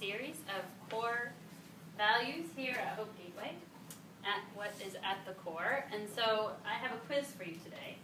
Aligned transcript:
series 0.00 0.36
of 0.56 0.64
core 0.90 1.32
values 1.98 2.46
here 2.56 2.76
at 2.80 2.96
Hope 2.96 3.14
Gateway, 3.18 3.52
at 4.24 4.40
what 4.54 4.70
is 4.86 4.94
at 4.94 5.18
the 5.26 5.32
core. 5.34 5.84
And 5.92 6.08
so 6.16 6.52
I 6.66 6.72
have 6.72 6.92
a 6.92 6.96
quiz 7.06 7.26
for 7.26 7.44
you 7.44 7.56
today. 7.62 7.96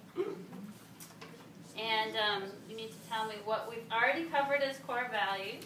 And 1.78 2.14
um, 2.16 2.42
you 2.68 2.76
need 2.76 2.90
to 2.90 2.98
tell 3.08 3.26
me 3.26 3.36
what 3.46 3.70
we've 3.70 3.90
already 3.90 4.24
covered 4.24 4.60
as 4.60 4.76
core 4.80 5.08
values 5.10 5.64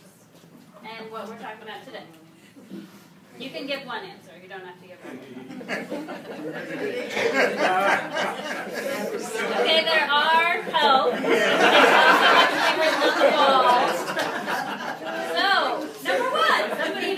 and 0.85 1.11
what 1.11 1.27
we're 1.29 1.39
talking 1.39 1.63
about 1.63 1.85
today. 1.85 2.05
You 3.39 3.51
can 3.51 3.67
give 3.67 3.85
one 3.85 4.05
answer. 4.05 4.31
You 4.41 4.49
don't 4.49 4.65
have 4.65 4.81
to 4.81 4.87
give 4.87 4.99
one. 5.03 5.19
okay, 9.61 9.85
there 9.85 10.09
are 10.11 10.63
help. 10.63 11.15
It's 11.83 11.95
also 12.07 12.29
actually 12.37 12.81
written 12.81 13.03
on 13.03 13.15
the 13.19 13.31
wall. 13.37 13.89
So, 15.37 15.49
number 16.05 16.29
one, 16.31 16.65
somebody 16.79 17.15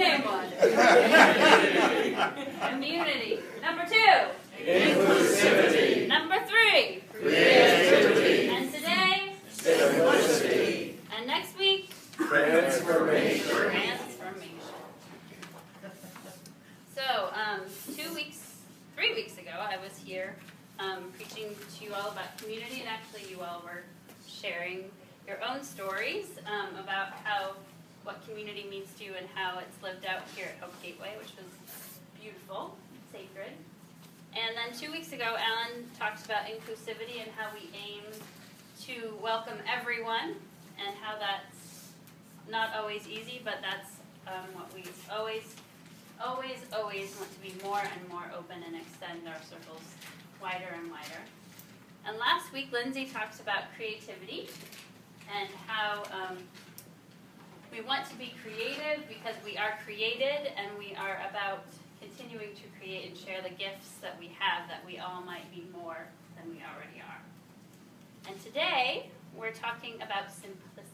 Community. 2.70 3.40
Number 3.60 3.84
two. 3.84 4.64
Inclusivity. 4.64 6.08
Number 6.08 6.36
three. 6.46 7.02
Creativity. 7.12 8.48
And 8.48 8.72
today. 8.72 9.34
Simplicity. 9.50 10.98
And 11.14 11.26
next 11.26 11.58
week. 11.58 11.90
Transformation. 12.16 13.48
Transformation. 13.50 14.48
So, 16.94 17.30
um, 17.34 17.60
two 17.94 18.14
weeks, 18.14 18.56
three 18.96 19.12
weeks 19.14 19.36
ago, 19.36 19.50
I 19.52 19.76
was 19.76 19.98
here 19.98 20.36
um, 20.78 21.12
preaching 21.16 21.54
to 21.78 21.84
you 21.84 21.92
all 21.92 22.10
about 22.10 22.38
community, 22.38 22.80
and 22.80 22.88
actually, 22.88 23.30
you 23.30 23.42
all 23.42 23.62
were 23.62 23.82
sharing 24.26 24.90
your 25.26 25.36
own 25.44 25.62
stories 25.62 26.26
um, 26.46 26.76
about 26.82 27.12
how 27.24 27.56
what 28.04 28.26
community 28.26 28.66
means 28.68 28.88
to 28.98 29.04
you 29.04 29.12
and 29.16 29.26
how 29.34 29.58
it's 29.58 29.80
lived 29.82 30.06
out 30.06 30.22
here 30.34 30.46
at 30.46 30.62
Hope 30.62 30.74
Gateway, 30.82 31.14
which 31.18 31.32
was 31.36 31.50
beautiful, 32.20 32.76
sacred. 33.12 33.52
And 34.34 34.56
then 34.56 34.76
two 34.78 34.90
weeks 34.90 35.12
ago, 35.12 35.36
Alan 35.38 35.88
talked 35.98 36.24
about 36.24 36.46
inclusivity 36.46 37.20
and 37.20 37.30
how 37.36 37.48
we 37.54 37.68
aim 37.76 38.02
to 38.86 39.14
welcome 39.22 39.58
everyone, 39.70 40.34
and 40.80 40.96
how 41.00 41.18
that's 41.18 41.92
not 42.50 42.74
always 42.74 43.06
easy, 43.06 43.40
but 43.44 43.58
that's 43.62 44.00
um, 44.26 44.48
what 44.54 44.72
we 44.74 44.84
always, 45.10 45.54
always, 46.24 46.58
always 46.74 47.14
want 47.18 47.30
to 47.32 47.40
be 47.40 47.54
more 47.62 47.78
and 47.80 48.08
more 48.08 48.24
open 48.36 48.62
and 48.66 48.74
extend 48.74 49.28
our 49.28 49.40
circles 49.42 49.82
wider 50.40 50.74
and 50.76 50.90
wider. 50.90 51.22
And 52.06 52.18
last 52.18 52.52
week, 52.52 52.72
Lindsay 52.72 53.06
talked 53.06 53.38
about 53.38 53.64
creativity 53.76 54.48
and 55.38 55.48
how 55.66 56.02
um, 56.12 56.38
we 57.72 57.80
want 57.80 58.04
to 58.10 58.16
be 58.16 58.34
creative 58.42 59.08
because 59.08 59.34
we 59.44 59.56
are 59.56 59.78
created 59.84 60.52
and 60.56 60.68
we 60.78 60.94
are 60.94 61.18
about 61.28 61.64
continuing 62.00 62.54
to 62.54 62.62
create 62.78 63.08
and 63.08 63.16
share 63.16 63.40
the 63.42 63.50
gifts 63.50 63.96
that 64.02 64.16
we 64.20 64.30
have 64.38 64.68
that 64.68 64.84
we 64.86 64.98
all 64.98 65.22
might 65.22 65.50
be 65.50 65.64
more 65.72 66.06
than 66.36 66.50
we 66.50 66.60
already 66.62 67.00
are. 67.00 67.22
And 68.28 68.38
today, 68.44 69.10
we're 69.34 69.52
talking 69.52 69.94
about 69.96 70.30
simplicity 70.30 70.92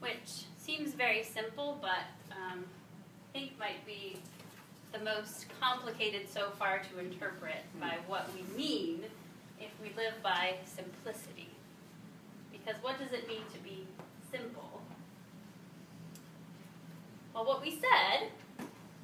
which 0.00 0.44
seems 0.58 0.92
very 0.92 1.22
simple, 1.22 1.78
but 1.80 2.06
um, 2.32 2.64
I 2.64 3.38
think 3.38 3.58
might 3.58 3.84
be 3.86 4.16
the 4.92 5.00
most 5.00 5.46
complicated 5.60 6.28
so 6.28 6.50
far 6.58 6.80
to 6.80 6.98
interpret 6.98 7.64
by 7.80 7.96
what 8.06 8.30
we 8.34 8.56
mean 8.56 9.00
if 9.60 9.70
we 9.82 9.88
live 9.96 10.14
by 10.22 10.54
simplicity. 10.64 11.48
Because 12.52 12.80
what 12.82 12.98
does 12.98 13.12
it 13.12 13.28
mean 13.28 13.42
to 13.52 13.58
be 13.60 13.86
simple? 14.30 14.77
Well, 17.38 17.46
what 17.46 17.62
we 17.62 17.70
said 17.70 18.30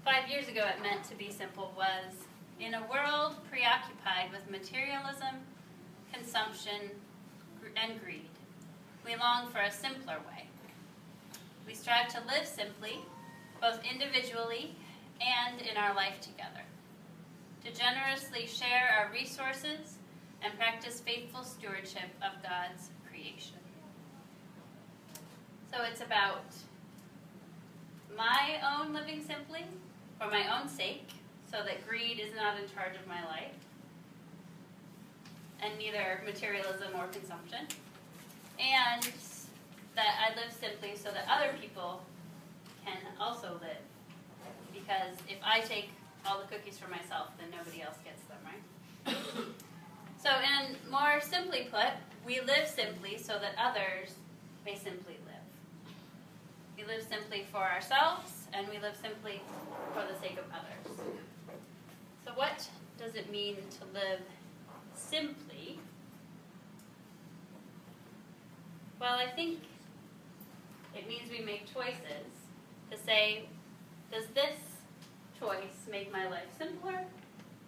five 0.04 0.28
years 0.28 0.48
ago 0.48 0.66
it 0.66 0.82
meant 0.82 1.04
to 1.04 1.14
be 1.14 1.30
simple 1.30 1.72
was 1.76 2.12
in 2.58 2.74
a 2.74 2.80
world 2.80 3.36
preoccupied 3.48 4.32
with 4.32 4.50
materialism, 4.50 5.36
consumption, 6.12 6.90
and 7.76 8.02
greed, 8.02 8.28
we 9.06 9.14
long 9.14 9.46
for 9.52 9.60
a 9.60 9.70
simpler 9.70 10.16
way. 10.26 10.48
We 11.64 11.74
strive 11.74 12.08
to 12.08 12.18
live 12.26 12.44
simply, 12.44 12.98
both 13.60 13.78
individually 13.88 14.74
and 15.20 15.60
in 15.60 15.76
our 15.76 15.94
life 15.94 16.20
together. 16.20 16.66
To 17.64 17.72
generously 17.72 18.48
share 18.48 18.98
our 18.98 19.12
resources 19.12 19.98
and 20.42 20.58
practice 20.58 20.98
faithful 20.98 21.44
stewardship 21.44 22.10
of 22.20 22.42
God's 22.42 22.90
creation. 23.08 23.62
So 25.72 25.84
it's 25.84 26.00
about 26.00 26.42
my 28.16 28.58
own 28.76 28.92
living 28.92 29.22
simply 29.24 29.64
for 30.20 30.28
my 30.28 30.58
own 30.58 30.68
sake, 30.68 31.08
so 31.50 31.58
that 31.64 31.86
greed 31.88 32.20
is 32.20 32.34
not 32.34 32.58
in 32.58 32.68
charge 32.74 32.96
of 32.96 33.06
my 33.06 33.24
life, 33.26 33.52
and 35.62 35.76
neither 35.78 36.22
materialism 36.24 36.88
or 36.96 37.06
consumption. 37.08 37.66
And 38.58 39.08
that 39.96 40.14
I 40.20 40.34
live 40.34 40.52
simply 40.52 40.96
so 40.96 41.10
that 41.10 41.26
other 41.30 41.56
people 41.60 42.02
can 42.84 42.98
also 43.20 43.52
live. 43.60 43.82
Because 44.72 45.16
if 45.28 45.38
I 45.44 45.60
take 45.60 45.90
all 46.26 46.40
the 46.40 46.46
cookies 46.46 46.78
for 46.78 46.90
myself, 46.90 47.28
then 47.38 47.48
nobody 47.56 47.82
else 47.82 47.96
gets 48.04 48.22
them, 48.24 48.38
right? 48.44 49.16
so, 50.22 50.30
and 50.30 50.76
more 50.90 51.20
simply 51.20 51.68
put, 51.70 51.90
we 52.26 52.40
live 52.40 52.66
simply 52.66 53.18
so 53.18 53.38
that 53.38 53.54
others 53.58 54.14
may 54.64 54.76
simply 54.76 55.14
live. 55.14 55.23
We 56.86 56.94
live 56.94 57.06
simply 57.08 57.46
for 57.50 57.62
ourselves, 57.62 58.48
and 58.52 58.68
we 58.68 58.78
live 58.78 58.96
simply 59.00 59.40
for 59.94 60.02
the 60.10 60.18
sake 60.20 60.38
of 60.38 60.44
others. 60.52 60.98
So, 62.24 62.32
what 62.34 62.68
does 62.98 63.14
it 63.14 63.30
mean 63.30 63.56
to 63.56 63.84
live 63.94 64.20
simply? 64.94 65.78
Well, 69.00 69.14
I 69.14 69.26
think 69.26 69.60
it 70.94 71.08
means 71.08 71.30
we 71.30 71.44
make 71.44 71.72
choices 71.72 72.26
to 72.90 72.98
say, 72.98 73.44
does 74.12 74.26
this 74.34 74.56
choice 75.38 75.86
make 75.90 76.12
my 76.12 76.28
life 76.28 76.48
simpler 76.58 77.00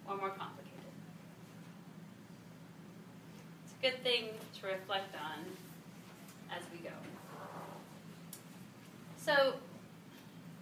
or 0.07 0.17
more 0.17 0.29
complicated? 0.29 0.73
It's 3.63 3.73
a 3.73 3.81
good 3.81 4.03
thing 4.03 4.29
to 4.59 4.67
reflect 4.67 5.15
on 5.15 5.45
as 6.51 6.63
we 6.71 6.79
go. 6.87 6.93
So, 9.27 9.55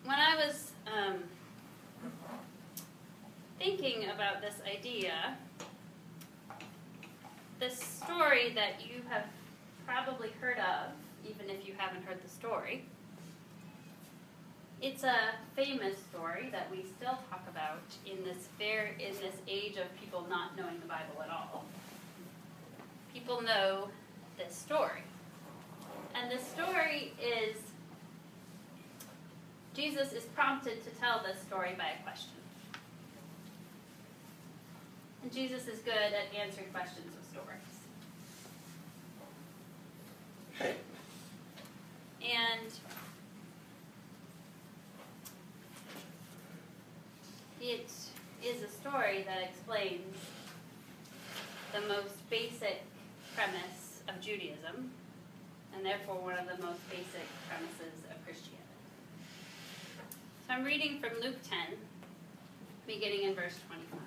when 0.06 0.18
I 0.18 0.36
was 0.36 0.72
um, 0.88 1.20
thinking 3.60 4.06
about 4.10 4.42
this 4.42 4.56
idea, 4.66 5.38
this 7.60 7.78
story 7.78 8.54
that 8.56 8.82
you 8.82 9.04
have 9.08 9.26
probably 9.86 10.30
heard 10.42 10.58
of, 10.58 10.94
even 11.30 11.48
if 11.48 11.68
you 11.68 11.76
haven't 11.78 12.06
heard 12.06 12.18
the 12.24 12.28
story. 12.28 12.86
It's 14.82 15.04
a 15.04 15.36
famous 15.56 16.00
story 16.10 16.50
that 16.52 16.72
we 16.72 16.88
still 16.98 17.20
talk 17.30 17.46
about 17.48 17.84
in 18.08 18.24
this 18.24 18.48
fair 18.58 18.96
in 18.98 19.14
this 19.22 19.36
age 19.48 19.78
of 19.78 19.96
people 20.02 20.26
not 20.28 20.58
knowing 20.58 20.80
the 20.80 20.88
Bible 20.88 21.22
at 21.24 21.30
all. 21.30 21.66
People 23.14 23.44
know 23.44 23.90
this 24.40 24.56
story. 24.56 25.04
And 26.16 26.32
the 26.32 26.44
story 26.44 27.14
is 27.22 27.58
Jesus 29.76 30.14
is 30.14 30.24
prompted 30.24 30.82
to 30.86 30.90
tell 30.92 31.22
this 31.22 31.42
story 31.42 31.76
by 31.78 31.90
a 32.00 32.04
question. 32.04 32.32
And 35.22 35.34
Jesus 35.34 35.68
is 35.68 35.80
good 35.80 35.92
at 35.94 36.34
answering 36.34 36.68
questions 36.72 37.14
with 37.14 37.26
stories. 37.30 37.60
And 42.22 42.72
it 47.62 47.92
is 48.44 48.62
a 48.64 48.70
story 48.70 49.26
that 49.28 49.44
explains 49.44 50.16
the 51.74 51.82
most 51.82 52.30
basic 52.30 52.82
premise 53.36 54.04
of 54.08 54.22
Judaism, 54.22 54.92
and 55.76 55.86
therefore 55.86 56.16
one 56.16 56.38
of 56.38 56.46
the 56.46 56.64
most 56.64 56.90
basic 56.90 57.28
premises 57.50 58.06
of 58.10 58.24
Christianity. 58.24 58.65
So 60.48 60.54
I'm 60.54 60.64
reading 60.64 61.00
from 61.00 61.20
Luke 61.24 61.42
10, 61.50 61.76
beginning 62.86 63.24
in 63.24 63.34
verse 63.34 63.56
25. 63.68 64.00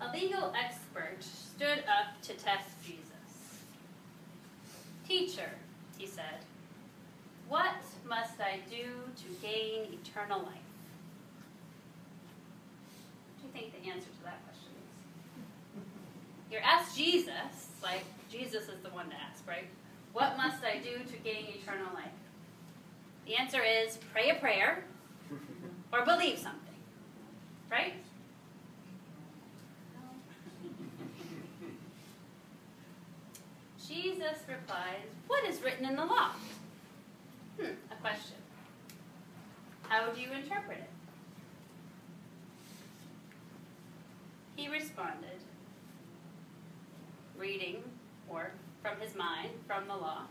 A 0.00 0.16
legal 0.16 0.54
expert 0.58 1.22
stood 1.22 1.80
up 1.80 2.18
to 2.22 2.32
test 2.32 2.68
Jesus. 2.82 3.60
Teacher, 5.06 5.50
he 5.98 6.06
said, 6.06 6.38
what 7.50 7.76
must 8.08 8.40
I 8.40 8.60
do 8.70 8.84
to 8.84 9.46
gain 9.46 9.92
eternal 9.92 10.38
life? 10.38 10.70
What 13.26 13.36
do 13.36 13.46
you 13.46 13.52
think 13.52 13.72
the 13.72 13.90
answer 13.90 14.08
to 14.08 14.22
that 14.24 14.42
question 14.46 14.72
is? 14.78 15.82
You're 16.50 16.62
asked 16.62 16.96
Jesus, 16.96 17.68
like 17.82 18.04
Jesus 18.30 18.62
is 18.70 18.80
the 18.82 18.90
one 18.90 19.10
to 19.10 19.16
ask, 19.16 19.46
right? 19.46 19.66
What 20.14 20.38
must 20.38 20.64
I 20.64 20.78
do 20.78 21.04
to 21.04 21.16
gain 21.18 21.48
eternal 21.60 21.92
life? 21.92 22.19
The 23.30 23.36
answer 23.36 23.62
is 23.62 23.96
pray 24.12 24.30
a 24.30 24.34
prayer 24.34 24.82
or 25.92 26.04
believe 26.04 26.36
something, 26.36 26.74
right? 27.70 27.92
Jesus 33.86 34.36
replies, 34.48 35.06
What 35.28 35.44
is 35.44 35.62
written 35.62 35.86
in 35.86 35.94
the 35.94 36.04
law? 36.04 36.30
Hmm, 37.56 37.74
a 37.92 37.94
question. 38.00 38.34
How 39.82 40.10
do 40.10 40.20
you 40.20 40.32
interpret 40.32 40.78
it? 40.78 40.90
He 44.56 44.68
responded, 44.68 45.38
reading, 47.38 47.84
or 48.28 48.50
from 48.82 48.98
his 48.98 49.14
mind, 49.14 49.50
from 49.68 49.86
the 49.86 49.94
law. 49.94 50.22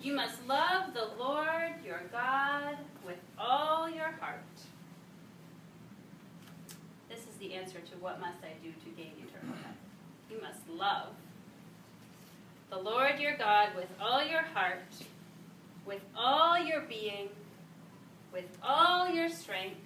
You 0.00 0.14
must 0.14 0.46
love 0.46 0.94
the 0.94 1.10
Lord 1.18 1.72
your 1.84 2.02
God 2.12 2.76
with 3.04 3.18
all 3.38 3.90
your 3.90 4.12
heart. 4.20 4.42
This 7.08 7.20
is 7.20 7.36
the 7.40 7.54
answer 7.54 7.78
to 7.80 7.96
what 7.98 8.20
must 8.20 8.38
I 8.44 8.52
do 8.62 8.70
to 8.70 8.96
gain 8.96 9.12
eternal 9.16 9.56
life. 9.56 9.74
You 10.30 10.40
must 10.40 10.68
love 10.68 11.08
the 12.70 12.78
Lord 12.78 13.18
your 13.18 13.36
God 13.36 13.70
with 13.74 13.88
all 14.00 14.24
your 14.24 14.42
heart, 14.42 14.82
with 15.84 16.02
all 16.16 16.58
your 16.58 16.82
being, 16.82 17.28
with 18.32 18.46
all 18.62 19.08
your 19.08 19.28
strength, 19.28 19.80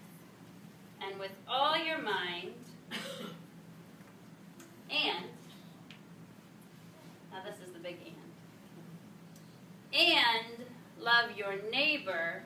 and 1.00 1.18
with 1.18 1.32
all 1.48 1.78
your 1.78 2.02
mind. 2.02 2.52
And, 4.90 5.24
now 7.32 7.42
this 7.46 7.66
is 7.66 7.72
the 7.72 7.78
big 7.78 7.96
and, 9.92 10.66
love 11.02 11.36
your 11.36 11.54
neighbor 11.70 12.42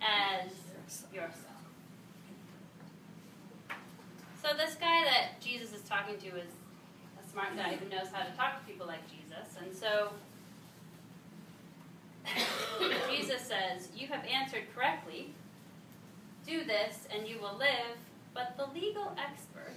as 0.00 0.50
yourself. 1.12 1.38
So 4.42 4.56
this 4.56 4.74
guy 4.74 5.04
that 5.04 5.40
Jesus 5.40 5.72
is 5.72 5.82
talking 5.82 6.18
to 6.18 6.26
is 6.36 6.50
a 7.24 7.30
smart 7.30 7.56
guy 7.56 7.76
who 7.76 7.88
knows 7.88 8.08
how 8.12 8.24
to 8.24 8.32
talk 8.36 8.60
to 8.60 8.66
people 8.70 8.86
like 8.86 9.00
Jesus. 9.08 9.56
And 9.62 9.74
so 9.74 10.10
Jesus 13.10 13.42
says, 13.42 13.88
You 13.96 14.08
have 14.08 14.24
answered 14.26 14.64
correctly. 14.74 15.32
Do 16.46 16.64
this 16.64 17.06
and 17.14 17.26
you 17.28 17.38
will 17.38 17.56
live. 17.56 17.96
But 18.34 18.56
the 18.56 18.66
legal 18.78 19.14
expert, 19.22 19.74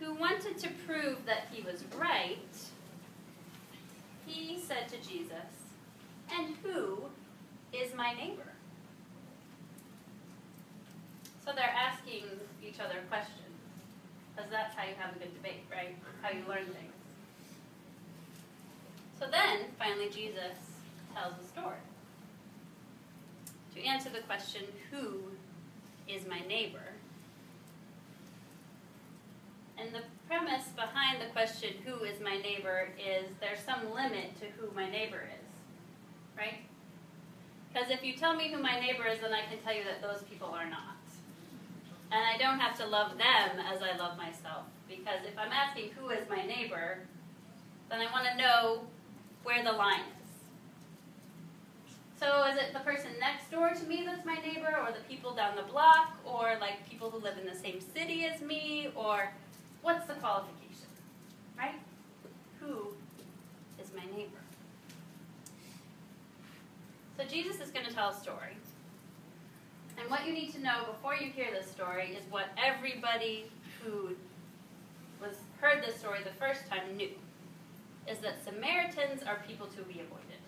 who 0.00 0.14
wanted 0.14 0.58
to 0.58 0.68
prove 0.86 1.24
that 1.26 1.46
he 1.50 1.62
was 1.62 1.84
right, 1.96 2.38
he 4.26 4.58
said 4.58 4.88
to 4.88 4.96
Jesus, 4.96 5.50
And 6.32 6.54
who 6.62 7.04
is 7.72 7.94
my 7.94 8.14
neighbor? 8.14 8.52
So 11.44 11.52
they're 11.54 11.74
asking 11.76 12.24
each 12.62 12.80
other 12.80 13.00
questions. 13.08 13.40
Because 14.34 14.50
that's 14.50 14.74
how 14.74 14.84
you 14.84 14.94
have 14.98 15.14
a 15.14 15.18
good 15.18 15.34
debate, 15.34 15.64
right? 15.70 15.94
How 16.22 16.30
you 16.30 16.42
learn 16.48 16.64
things. 16.64 16.92
So 19.18 19.26
then, 19.30 19.66
finally, 19.78 20.08
Jesus 20.08 20.56
tells 21.14 21.34
a 21.40 21.46
story. 21.46 21.76
To 23.74 23.82
answer 23.82 24.10
the 24.10 24.20
question, 24.20 24.62
who 24.90 25.22
is 26.08 26.26
my 26.26 26.40
neighbor? 26.48 26.94
And 29.78 29.92
the 29.92 30.02
premise 30.26 30.68
behind 30.76 31.20
the 31.20 31.26
question, 31.32 31.74
who 31.84 32.04
is 32.04 32.20
my 32.20 32.36
neighbor, 32.38 32.88
is 32.98 33.26
there's 33.40 33.60
some 33.60 33.92
limit 33.92 34.38
to 34.40 34.46
who 34.56 34.74
my 34.74 34.88
neighbor 34.88 35.22
is, 35.28 35.46
right? 36.36 36.60
Because 37.72 37.90
if 37.90 38.04
you 38.04 38.14
tell 38.14 38.34
me 38.34 38.52
who 38.52 38.62
my 38.62 38.78
neighbor 38.80 39.06
is, 39.06 39.20
then 39.20 39.32
I 39.32 39.42
can 39.50 39.58
tell 39.64 39.74
you 39.74 39.84
that 39.84 40.00
those 40.00 40.22
people 40.22 40.48
are 40.48 40.68
not. 40.68 40.96
And 42.12 42.22
I 42.22 42.38
don't 42.38 42.60
have 42.60 42.78
to 42.78 42.86
love 42.86 43.18
them 43.18 43.58
as 43.72 43.82
I 43.82 43.96
love 43.96 44.16
myself. 44.16 44.66
Because 44.88 45.24
if 45.26 45.36
I'm 45.36 45.50
asking 45.50 45.90
who 45.98 46.10
is 46.10 46.28
my 46.28 46.44
neighbor, 46.46 47.00
then 47.90 48.00
I 48.00 48.12
want 48.12 48.26
to 48.26 48.36
know 48.36 48.82
where 49.42 49.64
the 49.64 49.72
line 49.72 50.00
is. 50.00 50.24
So 52.20 52.44
is 52.44 52.56
it 52.56 52.72
the 52.72 52.80
person 52.80 53.10
next 53.18 53.50
door 53.50 53.70
to 53.70 53.84
me 53.86 54.04
that's 54.06 54.24
my 54.24 54.36
neighbor, 54.36 54.78
or 54.80 54.92
the 54.92 55.02
people 55.08 55.34
down 55.34 55.56
the 55.56 55.62
block, 55.62 56.16
or 56.24 56.56
like 56.60 56.88
people 56.88 57.10
who 57.10 57.18
live 57.18 57.36
in 57.38 57.46
the 57.46 57.58
same 57.58 57.80
city 57.80 58.24
as 58.24 58.40
me, 58.40 58.90
or 58.94 59.30
what's 59.84 60.06
the 60.06 60.14
qualification? 60.14 60.88
Right? 61.56 61.76
Who 62.58 62.88
is 63.80 63.90
my 63.94 64.04
neighbor? 64.16 64.40
So 67.16 67.24
Jesus 67.24 67.60
is 67.60 67.70
going 67.70 67.86
to 67.86 67.92
tell 67.92 68.08
a 68.08 68.14
story. 68.14 68.56
And 69.98 70.10
what 70.10 70.26
you 70.26 70.32
need 70.32 70.52
to 70.54 70.60
know 70.60 70.86
before 70.90 71.14
you 71.14 71.30
hear 71.30 71.52
this 71.52 71.70
story 71.70 72.16
is 72.18 72.24
what 72.30 72.46
everybody 72.56 73.44
who 73.80 74.16
was 75.20 75.36
heard 75.60 75.84
this 75.84 75.96
story 75.96 76.20
the 76.24 76.44
first 76.44 76.66
time 76.68 76.96
knew 76.96 77.10
is 78.08 78.18
that 78.18 78.42
Samaritans 78.42 79.22
are 79.22 79.38
people 79.46 79.66
to 79.68 79.82
be 79.82 80.00
avoided. 80.00 80.42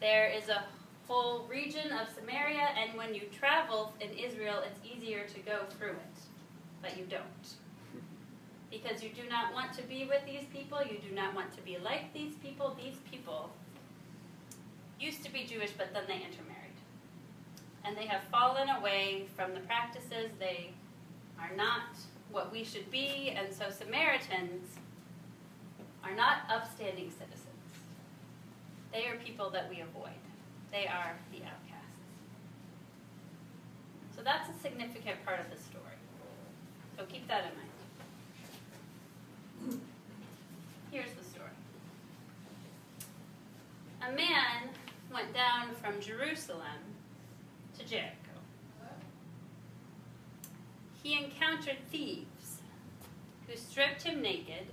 There 0.00 0.28
is 0.28 0.48
a 0.48 0.64
whole 1.06 1.46
region 1.48 1.92
of 1.92 2.08
Samaria, 2.12 2.68
and 2.76 2.98
when 2.98 3.14
you 3.14 3.22
travel 3.38 3.92
in 4.00 4.10
Israel, 4.10 4.62
it's 4.66 4.80
easier 4.84 5.24
to 5.26 5.40
go 5.40 5.60
through 5.78 5.90
it, 5.90 6.31
but 6.82 6.98
you 6.98 7.04
don't. 7.04 7.46
Because 8.70 9.02
you 9.02 9.10
do 9.10 9.28
not 9.28 9.54
want 9.54 9.72
to 9.74 9.82
be 9.82 10.04
with 10.04 10.22
these 10.26 10.44
people, 10.52 10.80
you 10.82 10.98
do 10.98 11.14
not 11.14 11.34
want 11.34 11.54
to 11.54 11.62
be 11.62 11.78
like 11.78 12.12
these 12.12 12.34
people. 12.42 12.76
These 12.82 12.96
people 13.10 13.50
used 14.98 15.24
to 15.24 15.32
be 15.32 15.44
Jewish, 15.44 15.70
but 15.70 15.92
then 15.94 16.04
they 16.06 16.14
intermarried. 16.14 16.58
And 17.84 17.96
they 17.96 18.06
have 18.06 18.22
fallen 18.30 18.68
away 18.68 19.26
from 19.36 19.54
the 19.54 19.60
practices. 19.60 20.30
They 20.38 20.70
are 21.38 21.54
not 21.56 21.96
what 22.30 22.50
we 22.50 22.64
should 22.64 22.90
be, 22.90 23.34
and 23.36 23.52
so 23.52 23.64
Samaritans 23.70 24.78
are 26.02 26.14
not 26.14 26.38
upstanding 26.48 27.10
citizens. 27.10 27.46
They 28.92 29.06
are 29.06 29.16
people 29.16 29.50
that 29.50 29.68
we 29.68 29.80
avoid. 29.80 30.20
They 30.70 30.86
are 30.86 31.14
the 31.30 31.38
outcasts. 31.38 31.82
So 34.16 34.22
that's 34.22 34.48
a 34.48 34.62
significant 34.62 35.24
part 35.24 35.40
of 35.40 35.50
the 35.50 35.62
story. 35.62 35.91
So 37.02 37.08
keep 37.12 37.26
that 37.26 37.42
in 37.50 37.50
mind. 39.68 39.80
Here's 40.92 41.12
the 41.14 41.24
story. 41.24 41.50
A 44.02 44.12
man 44.12 44.68
went 45.12 45.34
down 45.34 45.74
from 45.74 46.00
Jerusalem 46.00 46.94
to 47.76 47.84
Jericho. 47.84 48.14
He 51.02 51.18
encountered 51.18 51.78
thieves 51.90 52.60
who 53.48 53.56
stripped 53.56 54.02
him 54.02 54.22
naked, 54.22 54.68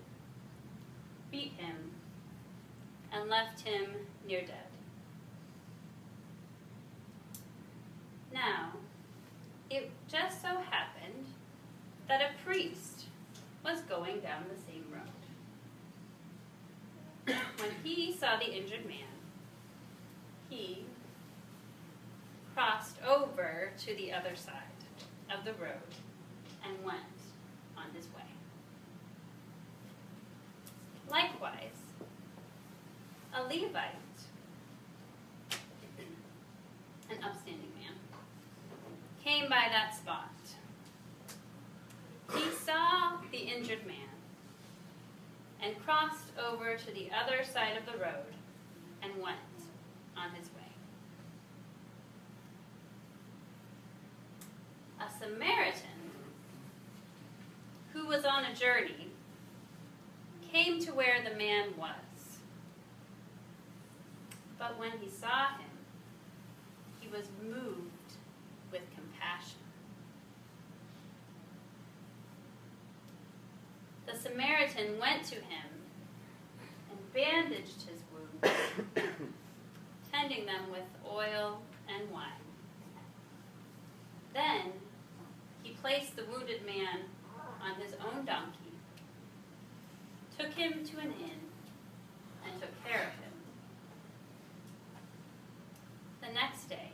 beat 1.32 1.53
him, 1.58 1.96
and 3.12 3.27
left 3.27 3.62
him 3.62 3.89
near 4.27 4.42
dead. 4.42 4.70
Now, 8.32 8.74
it 9.72 9.89
just 10.08 10.44
so 10.44 10.60
happened 10.70 11.25
that 12.10 12.22
a 12.22 12.44
priest 12.44 13.06
was 13.63 13.82
going 13.82 14.20
down 14.20 14.44
the 14.50 14.60
same 14.70 14.84
road. 14.92 15.04
When 17.60 17.70
he 17.84 18.12
saw 18.12 18.38
the 18.38 18.51
injured 18.51 18.86
man, 18.88 19.06
he 20.50 20.86
crossed 22.56 22.96
over 23.08 23.72
to 23.86 23.96
the 23.96 24.12
other 24.12 24.36
side 24.36 24.56
of 25.32 25.46
the 25.46 25.54
road 25.54 25.94
and 26.66 26.84
went 26.84 26.98
on 27.78 27.86
his 27.96 28.08
way. 28.08 28.24
Likewise, 31.12 31.78
a 33.36 33.44
Levite, 33.44 33.94
an 37.12 37.24
upstanding 37.24 37.72
man, 37.80 37.94
came 39.24 39.48
by 39.48 39.68
that 39.72 39.96
spot. 39.96 40.32
He 42.36 42.50
saw 42.51 43.17
the 43.31 43.38
injured 43.38 43.86
man 43.86 43.95
and 45.62 45.79
crossed 45.83 46.31
over 46.38 46.75
to 46.75 46.91
the 46.91 47.09
other 47.12 47.43
side 47.43 47.77
of 47.77 47.86
the 47.86 47.98
road 48.00 48.33
and 49.01 49.12
went 49.21 49.38
on 50.15 50.31
his 50.36 50.48
way. 50.48 50.62
A 55.00 55.09
Samaritan 55.19 55.89
who 57.93 58.05
was 58.05 58.25
on 58.25 58.45
a 58.45 58.55
journey 58.55 59.09
came 60.51 60.79
to 60.79 60.91
where 60.91 61.24
the 61.24 61.36
man 61.36 61.69
was. 61.77 61.93
But 64.57 64.77
when 64.77 64.91
he 65.01 65.09
saw 65.09 65.48
him, 65.57 65.69
he 67.00 67.07
was 67.07 67.27
moved 67.41 67.89
with 68.71 68.81
compassion. 68.93 69.59
The 74.05 74.09
Samaritan 74.22 75.00
went 75.00 75.24
to 75.26 75.36
him 75.36 75.70
and 76.90 77.14
bandaged 77.14 77.84
his 77.84 78.02
wounds, 78.12 78.58
tending 80.12 80.46
them 80.46 80.70
with 80.70 80.84
oil 81.10 81.62
and 81.88 82.12
wine. 82.12 82.28
Then 84.34 84.74
he 85.64 85.72
placed 85.82 86.18
the 86.18 86.26
wounded 86.26 86.66
man 86.66 87.06
on 87.64 87.76
his 87.82 87.94
own 87.94 88.26
donkey, 88.26 88.74
took 90.38 90.52
him 90.54 90.84
to 90.86 90.98
an 91.00 91.14
inn, 91.14 91.40
and 92.46 92.62
took 92.62 92.84
care 92.84 93.04
of 93.04 93.24
him. 93.24 93.32
The 96.22 96.34
next 96.34 96.66
day, 96.70 96.92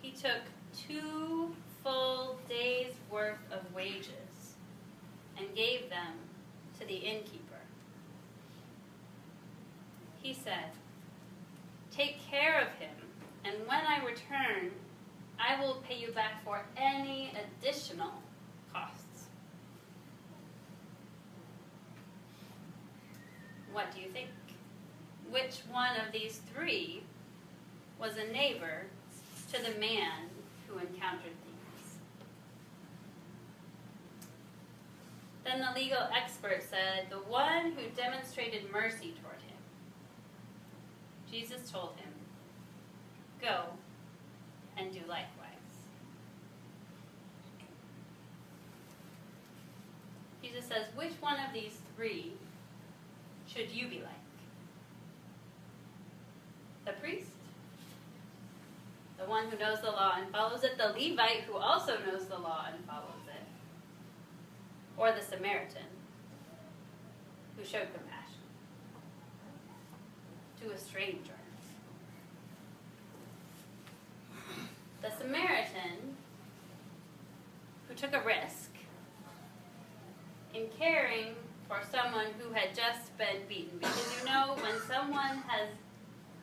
he 0.00 0.12
took 0.12 0.42
two 0.76 1.54
full 1.82 2.38
days' 2.48 2.94
worth 3.10 3.38
of 3.50 3.74
wages 3.74 4.37
and 5.38 5.54
gave 5.54 5.88
them 5.88 6.14
to 6.78 6.86
the 6.86 6.94
innkeeper. 6.94 7.44
He 10.22 10.34
said, 10.34 10.70
Take 11.90 12.20
care 12.30 12.60
of 12.60 12.68
him, 12.78 12.94
and 13.44 13.54
when 13.66 13.80
I 13.80 14.04
return, 14.04 14.70
I 15.38 15.60
will 15.60 15.82
pay 15.88 15.96
you 15.96 16.12
back 16.12 16.44
for 16.44 16.62
any 16.76 17.32
additional 17.32 18.12
costs. 18.72 19.26
What 23.72 23.94
do 23.94 24.00
you 24.00 24.08
think? 24.08 24.28
Which 25.30 25.60
one 25.70 25.96
of 26.04 26.12
these 26.12 26.40
three 26.52 27.02
was 28.00 28.16
a 28.16 28.32
neighbor 28.32 28.86
to 29.52 29.62
the 29.62 29.78
man 29.78 30.28
who 30.66 30.78
encountered 30.78 31.32
these? 31.44 31.94
Then 35.58 35.74
the 35.74 35.80
legal 35.80 36.08
expert 36.16 36.62
said, 36.62 37.06
The 37.10 37.16
one 37.16 37.72
who 37.72 37.88
demonstrated 37.96 38.70
mercy 38.70 39.14
toward 39.20 39.40
him. 39.42 39.58
Jesus 41.30 41.68
told 41.68 41.96
him, 41.96 42.12
Go 43.40 43.64
and 44.76 44.92
do 44.92 45.00
likewise. 45.00 45.26
Jesus 50.42 50.64
says, 50.64 50.86
Which 50.94 51.14
one 51.20 51.38
of 51.40 51.52
these 51.52 51.78
three 51.96 52.34
should 53.48 53.70
you 53.70 53.88
be 53.88 53.96
like? 53.96 54.14
The 56.84 56.92
priest? 57.00 57.30
The 59.18 59.24
one 59.24 59.48
who 59.48 59.58
knows 59.58 59.80
the 59.80 59.90
law 59.90 60.14
and 60.18 60.30
follows 60.30 60.62
it? 60.62 60.78
The 60.78 60.92
Levite 60.92 61.42
who 61.48 61.56
also 61.56 61.98
knows 62.06 62.26
the 62.26 62.38
law 62.38 62.66
and 62.72 62.84
follows 62.86 63.10
it? 63.16 63.17
Or 64.98 65.12
the 65.12 65.22
Samaritan 65.22 65.86
who 67.56 67.64
showed 67.64 67.88
compassion 67.94 68.42
to 70.60 70.72
a 70.72 70.78
stranger? 70.78 71.32
The 75.00 75.10
Samaritan 75.16 76.16
who 77.88 77.94
took 77.94 78.12
a 78.12 78.20
risk 78.24 78.70
in 80.52 80.66
caring 80.76 81.36
for 81.68 81.80
someone 81.92 82.26
who 82.40 82.52
had 82.52 82.74
just 82.74 83.16
been 83.16 83.46
beaten. 83.48 83.78
Because 83.78 84.18
you 84.18 84.26
know, 84.26 84.56
when 84.60 84.80
someone 84.88 85.42
has 85.46 85.68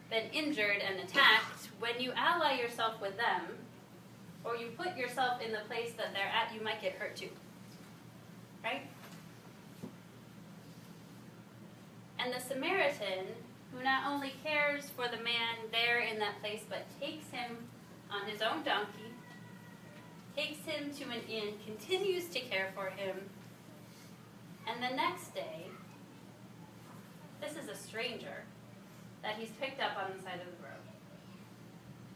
been 0.09 0.29
injured 0.31 0.77
and 0.87 0.99
attacked, 0.99 1.69
when 1.79 1.99
you 1.99 2.13
ally 2.15 2.57
yourself 2.57 3.01
with 3.01 3.17
them, 3.17 3.41
or 4.43 4.55
you 4.55 4.67
put 4.77 4.95
yourself 4.95 5.41
in 5.41 5.51
the 5.51 5.61
place 5.67 5.93
that 5.97 6.13
they're 6.13 6.23
at, 6.23 6.53
you 6.53 6.61
might 6.61 6.81
get 6.81 6.93
hurt 6.93 7.15
too. 7.15 7.29
Right? 8.65 8.81
And 12.17 12.33
the 12.33 12.39
Samaritan, 12.39 13.27
who 13.71 13.83
not 13.83 14.11
only 14.11 14.33
cares 14.43 14.89
for 14.89 15.07
the 15.07 15.23
man 15.23 15.69
there 15.71 15.99
in 15.99 16.17
that 16.17 16.41
place, 16.41 16.63
but 16.67 16.79
takes 16.99 17.29
him 17.29 17.57
on 18.09 18.27
his 18.27 18.41
own 18.41 18.63
donkey, 18.63 19.13
takes 20.35 20.65
him 20.65 20.91
to 20.95 21.03
an 21.03 21.21
inn, 21.29 21.53
continues 21.63 22.27
to 22.29 22.39
care 22.39 22.69
for 22.73 22.89
him, 22.89 23.29
and 24.67 24.81
the 24.81 24.95
next 24.95 25.35
day, 25.35 25.67
this 27.39 27.51
is 27.51 27.69
a 27.69 27.75
stranger 27.75 28.45
that 29.21 29.35
he's 29.35 29.51
picked 29.61 29.79
up 29.79 29.91
on 29.95 30.11
the 30.15 30.23
side 30.23 30.39
of 30.39 30.47
the 30.57 30.63
road. 30.63 30.85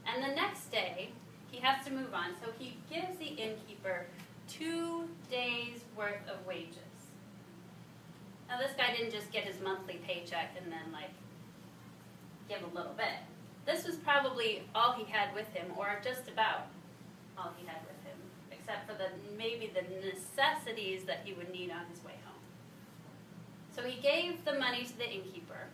And 0.04 0.24
the 0.24 0.34
next 0.34 0.72
day, 0.72 1.10
he 1.50 1.60
has 1.60 1.84
to 1.86 1.92
move 1.92 2.12
on, 2.12 2.30
so 2.42 2.50
he 2.58 2.76
gives 2.92 3.18
the 3.18 3.26
innkeeper 3.26 4.06
two 4.50 5.08
days' 5.30 5.84
worth 5.96 6.28
of 6.28 6.44
wages. 6.46 6.76
Now, 8.48 8.58
this 8.58 8.72
guy 8.76 8.94
didn't 8.96 9.12
just 9.12 9.30
get 9.30 9.44
his 9.44 9.60
monthly 9.62 10.00
paycheck 10.06 10.56
and 10.60 10.72
then, 10.72 10.92
like, 10.92 11.10
give 12.48 12.60
a 12.62 12.76
little 12.76 12.94
bit. 12.94 13.22
This 13.64 13.86
was 13.86 13.96
probably 13.96 14.62
all 14.74 14.92
he 14.92 15.04
had 15.04 15.32
with 15.34 15.48
him, 15.52 15.66
or 15.76 16.00
just 16.02 16.28
about 16.28 16.66
all 17.38 17.52
he 17.56 17.66
had 17.66 17.78
with 17.82 18.02
him, 18.04 18.18
except 18.50 18.88
for 18.88 18.94
the 18.94 19.08
maybe 19.38 19.70
the 19.72 19.82
necessities 20.04 21.04
that 21.04 21.20
he 21.24 21.32
would 21.32 21.50
need 21.52 21.70
on 21.70 21.86
his 21.92 22.02
way 22.04 22.14
home. 22.24 22.42
So 23.74 23.82
he 23.82 24.00
gave 24.00 24.44
the 24.44 24.58
money 24.58 24.84
to 24.84 24.98
the 24.98 25.08
innkeeper. 25.08 25.68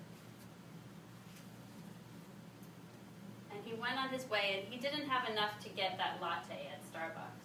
And 3.50 3.64
he 3.64 3.72
went 3.72 3.96
on 3.98 4.10
his 4.10 4.28
way, 4.28 4.60
and 4.60 4.72
he 4.72 4.78
didn't 4.78 5.08
have 5.08 5.30
enough 5.30 5.58
to 5.60 5.70
get 5.70 5.96
that 5.96 6.18
latte 6.20 6.68
at 6.70 6.82
Starbucks. 6.92 7.35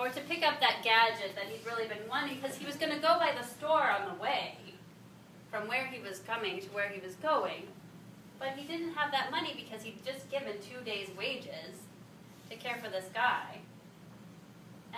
Or 0.00 0.08
to 0.08 0.20
pick 0.22 0.42
up 0.42 0.60
that 0.60 0.80
gadget 0.82 1.34
that 1.36 1.44
he'd 1.44 1.64
really 1.66 1.86
been 1.86 2.08
wanting, 2.08 2.40
because 2.40 2.56
he 2.56 2.64
was 2.64 2.76
going 2.76 2.90
to 2.90 2.98
go 2.98 3.18
by 3.18 3.32
the 3.38 3.46
store 3.46 3.90
on 3.90 4.08
the 4.08 4.22
way 4.22 4.56
from 5.50 5.68
where 5.68 5.84
he 5.84 6.00
was 6.00 6.20
coming 6.20 6.58
to 6.58 6.68
where 6.68 6.88
he 6.88 7.04
was 7.04 7.16
going. 7.16 7.68
But 8.38 8.56
he 8.56 8.66
didn't 8.66 8.94
have 8.94 9.12
that 9.12 9.30
money 9.30 9.52
because 9.54 9.84
he'd 9.84 10.02
just 10.02 10.30
given 10.30 10.54
two 10.62 10.82
days' 10.86 11.10
wages 11.18 11.84
to 12.48 12.56
care 12.56 12.78
for 12.82 12.88
this 12.88 13.10
guy. 13.12 13.58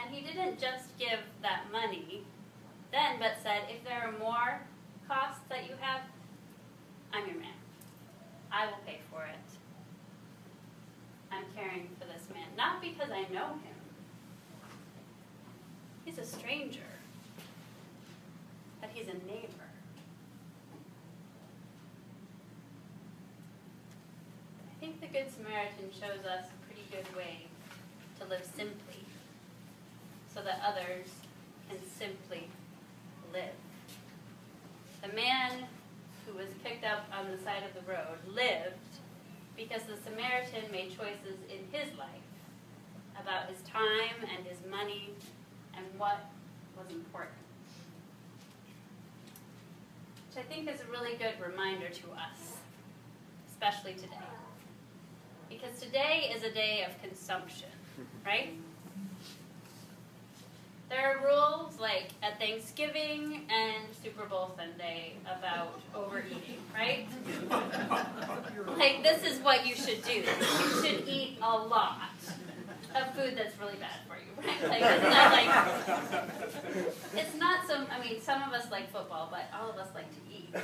And 0.00 0.14
he 0.14 0.22
didn't 0.24 0.60
just 0.60 0.96
give 0.98 1.18
that 1.42 1.62
money 1.72 2.22
then, 2.92 3.18
but 3.18 3.32
said, 3.42 3.62
if 3.68 3.82
there 3.84 4.06
are 4.06 4.18
more 4.20 4.60
costs 5.08 5.42
that 5.48 5.68
you 5.68 5.74
have, 5.80 6.02
I'm 7.12 7.26
your 7.26 7.40
man. 7.40 7.58
I 8.52 8.66
will 8.66 8.78
pay 8.86 9.00
for 9.10 9.24
it. 9.24 9.58
I'm 11.32 11.44
caring 11.56 11.88
for 11.98 12.06
this 12.06 12.22
man. 12.32 12.46
Not 12.56 12.80
because 12.80 13.10
I 13.10 13.22
know 13.32 13.58
him, 13.64 13.81
he's 16.14 16.24
a 16.26 16.26
stranger, 16.26 16.80
but 18.80 18.90
he's 18.92 19.06
a 19.06 19.14
neighbor. 19.26 19.48
I 24.70 24.80
think 24.80 25.00
the 25.00 25.06
Good 25.06 25.30
Samaritan 25.32 25.90
shows 25.92 26.26
us 26.26 26.46
a 26.46 26.66
pretty 26.66 26.82
good 26.90 27.16
way 27.16 27.46
to 28.20 28.26
live 28.26 28.44
simply 28.56 29.04
so 30.34 30.42
that 30.42 30.60
others 30.66 31.06
can 31.68 31.78
simply 31.98 32.48
live. 33.32 33.54
The 35.02 35.14
man 35.14 35.64
who 36.26 36.36
was 36.36 36.48
picked 36.62 36.84
up 36.84 37.06
on 37.16 37.30
the 37.30 37.38
side 37.42 37.62
of 37.62 37.74
the 37.74 37.90
road 37.90 38.18
lived 38.28 38.76
because 39.56 39.82
the 39.84 39.96
Samaritan 40.04 40.70
made 40.70 40.90
choices 40.90 41.38
in 41.48 41.64
his 41.72 41.96
life 41.96 42.08
about 43.20 43.48
his 43.48 43.62
time 43.62 44.26
and 44.36 44.46
his 44.46 44.58
money 44.70 45.10
and 45.76 45.86
what 45.98 46.18
was 46.76 46.92
important. 46.94 47.36
Which 50.28 50.44
I 50.44 50.48
think 50.48 50.68
is 50.68 50.80
a 50.80 50.90
really 50.90 51.16
good 51.16 51.34
reminder 51.44 51.88
to 51.88 52.06
us, 52.12 52.56
especially 53.50 53.94
today. 53.94 54.16
Because 55.48 55.78
today 55.80 56.32
is 56.34 56.42
a 56.42 56.50
day 56.50 56.86
of 56.88 57.00
consumption, 57.02 57.68
right? 58.26 58.54
There 60.88 61.00
are 61.00 61.24
rules 61.24 61.78
like 61.80 62.08
at 62.22 62.38
Thanksgiving 62.38 63.46
and 63.48 63.84
Super 64.02 64.26
Bowl 64.26 64.54
Sunday 64.58 65.14
about 65.24 65.80
overeating, 65.94 66.58
right? 66.74 67.06
like 68.76 69.02
this 69.02 69.24
is 69.24 69.40
what 69.40 69.66
you 69.66 69.74
should 69.74 70.02
do. 70.04 70.12
You 70.12 70.84
should 70.84 71.08
eat 71.08 71.38
a 71.40 71.56
lot 71.56 72.10
of 72.94 73.14
food 73.14 73.36
that's 73.36 73.58
really 73.58 73.76
bad 73.76 74.00
for 74.08 74.16
you, 74.16 74.32
right? 74.46 74.68
Like 74.68 74.82
it's 74.82 75.02
not 75.02 75.32
like 75.32 77.16
it's 77.16 77.34
not 77.36 77.66
some. 77.66 77.86
I 77.90 78.00
mean, 78.00 78.20
some 78.20 78.42
of 78.42 78.52
us 78.52 78.70
like 78.70 78.90
football, 78.92 79.28
but 79.30 79.46
all 79.58 79.70
of 79.70 79.76
us 79.76 79.88
like 79.94 80.10
to 80.10 80.20
eat. 80.30 80.54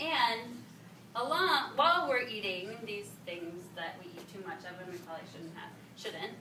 And 0.00 0.40
along 1.16 1.72
while 1.74 2.08
we're 2.08 2.22
eating 2.22 2.76
these 2.86 3.10
things 3.26 3.64
that 3.74 3.96
we 3.98 4.10
eat 4.12 4.32
too 4.32 4.46
much 4.46 4.60
of 4.60 4.80
and 4.80 4.92
we 4.92 4.98
probably 4.98 5.24
shouldn't 5.32 5.54
have, 5.56 5.70
shouldn't 5.96 6.32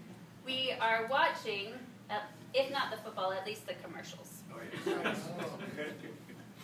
we 0.47 0.73
are 0.79 1.07
watching, 1.11 1.73
uh, 2.09 2.19
if 2.53 2.71
not 2.71 2.89
the 2.89 2.97
football, 2.97 3.33
at 3.33 3.45
least 3.45 3.67
the 3.67 3.73
commercials. 3.83 4.41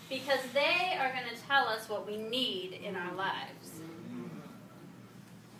because 0.09 0.39
they 0.53 0.97
are 0.97 1.11
going 1.11 1.27
to 1.35 1.41
tell 1.47 1.67
us 1.67 1.89
what 1.89 2.07
we 2.07 2.17
need 2.17 2.79
in 2.83 2.95
our 2.95 3.13
lives. 3.13 3.81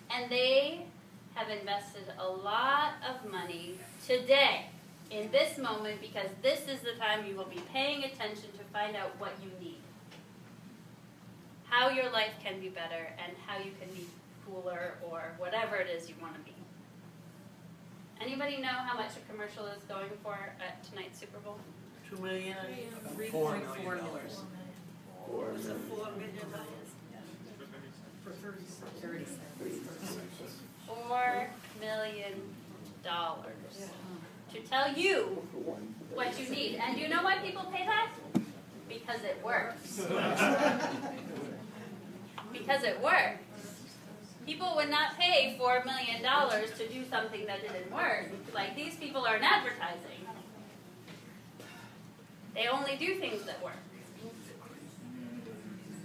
And 0.10 0.31
they 0.31 0.86
have 1.35 1.49
invested 1.49 2.03
a 2.19 2.27
lot 2.27 2.93
of 3.07 3.29
money 3.29 3.75
today, 4.05 4.65
in 5.11 5.29
this 5.31 5.57
moment, 5.57 5.99
because 6.01 6.27
this 6.41 6.61
is 6.67 6.79
the 6.81 6.93
time 6.99 7.25
you 7.27 7.35
will 7.35 7.45
be 7.45 7.61
paying 7.71 8.03
attention 8.03 8.49
to 8.57 8.63
find 8.71 8.95
out 8.95 9.11
what 9.19 9.31
you 9.43 9.49
need. 9.63 9.77
how 11.69 11.89
your 11.89 12.11
life 12.11 12.33
can 12.43 12.59
be 12.59 12.69
better 12.69 13.09
and 13.17 13.33
how 13.47 13.57
you 13.57 13.71
can 13.81 13.89
be 13.95 14.05
cooler 14.45 14.93
or 15.09 15.33
whatever 15.39 15.75
it 15.75 15.89
is 15.89 16.07
you 16.07 16.13
want 16.21 16.35
to 16.35 16.39
be. 16.41 16.53
Anybody 18.21 18.57
know 18.61 18.67
how 18.67 18.95
much 18.95 19.11
a 19.17 19.31
commercial 19.31 19.65
is 19.65 19.81
going 19.89 20.11
for 20.21 20.37
at 20.61 20.83
tonight's 20.83 21.19
Super 21.19 21.39
Bowl? 21.39 21.57
Two 22.07 22.21
million, 22.21 22.55
three 23.15 23.27
Four 23.29 23.53
point 23.53 23.63
million 23.65 23.83
four 23.83 23.95
dollars. 23.95 24.37
million. 24.37 24.69
Four 25.25 25.45
Was 25.53 25.65
it 25.65 25.69
million. 25.69 25.89
four 25.89 26.05
million 26.11 26.51
dollars? 26.51 26.89
For 28.23 28.31
thirty 28.31 28.65
cents. 28.65 29.01
Thirty 29.01 29.25
cents. 29.25 30.17
Four 30.93 31.50
million 31.79 32.33
dollars 33.03 33.89
to 34.53 34.59
tell 34.62 34.93
you 34.93 35.41
what 36.13 36.39
you 36.39 36.50
need. 36.50 36.75
And 36.75 36.95
do 36.95 37.01
you 37.01 37.09
know 37.09 37.23
why 37.23 37.38
people 37.38 37.63
pay 37.73 37.85
that? 37.85 38.09
Because 38.88 39.23
it 39.23 39.41
works. 39.43 40.01
because 42.51 42.83
it 42.83 43.01
works. 43.01 43.39
People 44.45 44.73
would 44.75 44.89
not 44.89 45.17
pay 45.17 45.55
four 45.57 45.83
million 45.85 46.21
dollars 46.21 46.71
to 46.77 46.88
do 46.88 47.03
something 47.09 47.45
that 47.45 47.62
didn't 47.62 47.91
work. 47.91 48.29
Like 48.53 48.75
these 48.75 48.95
people 48.95 49.25
are 49.25 49.38
in 49.38 49.43
advertising. 49.43 50.27
They 52.53 52.67
only 52.67 52.95
do 52.97 53.15
things 53.15 53.43
that 53.43 53.63
work. 53.63 53.73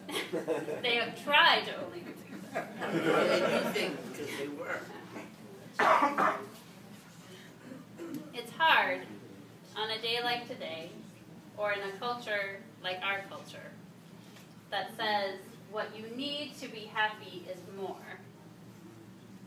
they 0.83 0.97
have 0.97 1.23
tried 1.23 1.67
to 1.67 1.85
only 1.85 2.01
do. 2.01 2.13
It's 8.35 8.53
hard 8.57 9.01
on 9.77 9.91
a 9.91 10.01
day 10.01 10.19
like 10.23 10.49
today, 10.49 10.91
or 11.57 11.73
in 11.73 11.81
a 11.81 11.93
culture 11.99 12.61
like 12.83 13.01
our 13.03 13.21
culture, 13.29 13.71
that 14.71 14.91
says 14.97 15.39
what 15.71 15.89
you 15.97 16.17
need 16.17 16.57
to 16.61 16.69
be 16.69 16.91
happy 16.93 17.45
is 17.51 17.59
more, 17.77 17.95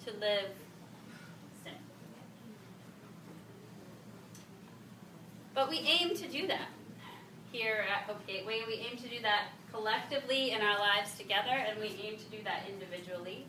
to 0.06 0.12
live. 0.20 0.52
But 5.54 5.70
we 5.70 5.80
aim 5.80 6.16
to 6.16 6.28
do 6.28 6.48
that 6.48 6.70
here 7.52 7.86
at 7.94 8.04
Hope 8.04 8.26
Gateway. 8.26 8.62
We 8.66 8.76
aim 8.76 8.98
to 8.98 9.08
do 9.10 9.22
that 9.22 9.50
collectively 9.72 10.52
in 10.52 10.62
our 10.62 10.80
lives 10.80 11.18
together, 11.18 11.52
and 11.52 11.80
we 11.80 11.88
aim 12.04 12.18
to 12.18 12.26
do 12.26 12.44
that 12.44 12.64
individually. 12.70 13.46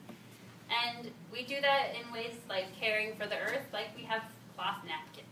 And 0.71 1.11
we 1.33 1.45
do 1.45 1.61
that 1.61 1.88
in 1.95 2.12
ways 2.12 2.35
like 2.49 2.67
caring 2.81 3.14
for 3.17 3.26
the 3.26 3.37
earth, 3.37 3.67
like 3.73 3.88
we 3.97 4.05
have 4.05 4.23
cloth 4.57 4.79
napkins. 4.87 5.26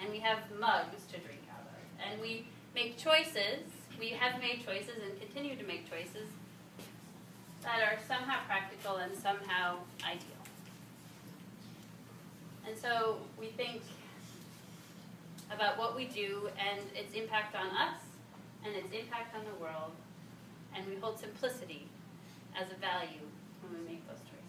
And 0.00 0.10
we 0.10 0.18
have 0.20 0.38
mugs 0.60 1.04
to 1.12 1.18
drink 1.18 1.42
out 1.50 1.64
of. 1.64 2.12
And 2.12 2.20
we 2.20 2.46
make 2.74 2.98
choices, 2.98 3.62
we 3.98 4.10
have 4.10 4.40
made 4.40 4.64
choices 4.64 5.02
and 5.02 5.18
continue 5.18 5.56
to 5.56 5.64
make 5.64 5.88
choices 5.90 6.28
that 7.62 7.80
are 7.80 7.98
somehow 8.06 8.38
practical 8.46 8.96
and 8.96 9.16
somehow 9.16 9.78
ideal. 10.04 10.44
And 12.66 12.76
so 12.76 13.18
we 13.38 13.48
think 13.48 13.82
about 15.50 15.78
what 15.78 15.96
we 15.96 16.06
do 16.06 16.48
and 16.58 16.80
its 16.94 17.14
impact 17.14 17.54
on 17.54 17.66
us 17.68 18.00
and 18.64 18.74
its 18.74 18.92
impact 18.92 19.36
on 19.36 19.44
the 19.44 19.54
world. 19.62 19.92
And 20.76 20.86
we 20.88 20.96
hold 20.96 21.18
simplicity 21.18 21.86
as 22.58 22.66
a 22.70 22.74
value 22.80 23.22
when 23.62 23.80
we 23.80 23.88
make 23.88 24.08
those 24.08 24.18
choices. 24.20 24.44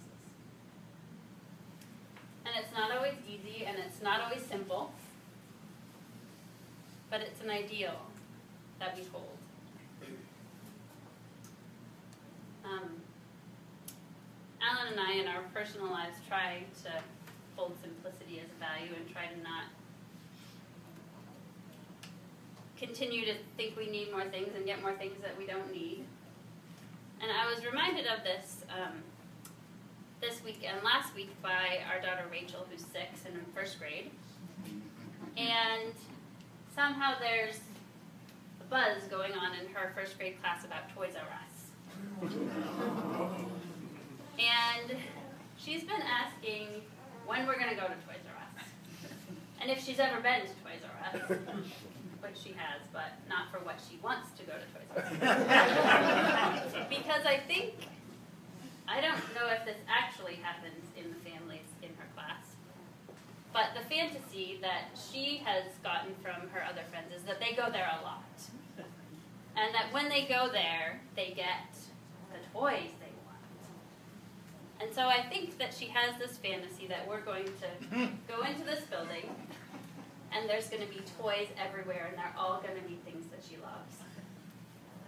And 2.46 2.54
it's 2.58 2.74
not 2.74 2.92
always 2.92 3.16
easy 3.28 3.66
and 3.66 3.78
it's 3.78 4.02
not 4.02 4.22
always 4.22 4.42
simple, 4.42 4.92
but 7.10 7.22
it's 7.22 7.42
an 7.42 7.50
ideal 7.50 7.98
that 8.80 8.96
we 8.98 9.04
hold. 9.12 9.38
Um, 12.66 12.90
Alan 14.60 14.94
and 14.94 15.00
I, 15.00 15.14
in 15.14 15.28
our 15.28 15.44
personal 15.54 15.88
lives, 15.88 16.18
try 16.28 16.64
to 16.84 16.92
hold 17.56 17.74
simplicity 17.82 18.42
as 18.42 18.50
a 18.50 18.60
value 18.60 18.94
and 18.98 19.08
try 19.14 19.28
to 19.28 19.38
not 19.44 19.66
continue 22.86 23.26
to 23.26 23.34
think 23.58 23.76
we 23.76 23.90
need 23.90 24.12
more 24.12 24.26
things 24.26 24.50
and 24.56 24.66
get 24.66 24.82
more 24.82 24.94
things 24.94 25.16
that 25.22 25.38
we 25.38 25.46
don't 25.46 25.72
need. 25.72 26.06
And 27.22 27.32
I 27.32 27.52
was 27.52 27.66
reminded 27.66 28.06
of 28.06 28.24
this 28.24 28.64
um, 28.70 29.02
this 30.22 30.44
week 30.44 30.66
and 30.68 30.84
last 30.84 31.16
week 31.16 31.30
by 31.42 31.80
our 31.92 32.00
daughter 32.02 32.26
Rachel, 32.32 32.66
who's 32.70 32.82
six 32.82 33.26
and 33.26 33.36
in 33.36 33.46
first 33.54 33.80
grade. 33.80 34.12
And 35.38 35.94
somehow 36.76 37.16
there's 37.20 37.60
a 38.62 38.64
buzz 38.70 39.04
going 39.10 39.34
on 39.34 39.54
in 39.54 39.68
her 39.74 39.92
first 39.96 40.18
grade 40.18 40.40
class 40.42 40.64
about 40.64 40.94
Toys 40.96 41.14
R 41.16 41.28
Us. 41.42 42.32
And 44.38 44.98
she's 45.58 45.84
been 45.84 46.02
asking 46.02 46.68
when 47.26 47.48
we're 47.48 47.58
going 47.58 47.70
to 47.70 47.76
go 47.76 47.88
to 47.88 47.94
Toys 48.08 48.24
R 48.28 48.36
Us. 48.60 48.68
And 49.62 49.72
if 49.72 49.84
she's 49.84 50.00
ever 50.00 50.22
been 50.22 50.42
to 50.42 50.48
Toys 50.48 50.82
R 50.84 51.22
Us, 51.22 51.38
which 52.36 52.44
she 52.44 52.54
has, 52.58 52.82
but 52.92 53.16
not 53.30 53.52
for 53.52 53.60
what 53.66 53.80
she 53.90 53.98
wants 54.04 54.32
to 54.38 54.44
go 54.44 54.54
to 54.54 54.68
Toys 54.74 55.20
R 55.22 55.30
Us. 55.32 56.74
because 56.90 57.26
I 57.26 57.40
think, 57.48 57.74
I 58.88 59.02
don't 59.02 59.24
know 59.36 59.48
if 59.52 59.66
this 59.66 59.78
actually 59.88 60.36
happens 60.36 60.84
in 60.98 61.10
the 61.10 61.30
families 61.30 61.68
in 61.82 61.90
her 61.98 62.08
class, 62.14 62.56
but 63.54 63.68
the 63.74 63.88
fantasy 63.88 64.60
that 64.62 64.92
she 64.96 65.42
has 65.46 65.64
gotten 65.84 66.14
from 66.22 66.50
her 66.50 66.64
other 66.64 66.84
friends 66.90 67.14
is 67.16 67.24
that 67.24 67.40
they 67.40 67.56
go 67.56 67.72
there 67.72 67.90
a 68.00 68.04
lot. 68.04 68.24
And 69.58 69.74
that 69.74 69.94
when 69.94 70.10
they 70.10 70.26
go 70.26 70.50
there, 70.52 71.00
they 71.16 71.32
get 71.34 71.72
the 72.34 72.40
toys 72.52 72.92
they 73.00 73.16
want. 73.24 73.64
And 74.82 74.94
so 74.94 75.08
I 75.08 75.22
think 75.30 75.58
that 75.60 75.74
she 75.74 75.86
has 75.86 76.20
this 76.20 76.38
fantasy 76.38 76.88
that 76.88 77.08
we're 77.08 77.22
going 77.22 77.46
to 77.46 78.10
go 78.28 78.44
into 78.44 78.66
this 78.66 78.82
building 78.82 79.30
and 80.36 80.50
there's 80.50 80.68
going 80.68 80.86
to 80.86 80.90
be 80.90 81.02
toys 81.22 81.48
everywhere 81.58 82.08
and 82.10 82.18
they're 82.18 82.36
all 82.38 82.62
going 82.62 82.76
to 82.76 82.84
be 82.88 83.00
things 83.10 83.26
that 83.28 83.40
she 83.48 83.56
loves. 83.58 83.96